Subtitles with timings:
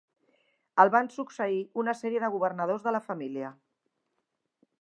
[0.83, 3.53] El van succeir una sèrie de governadors de la família.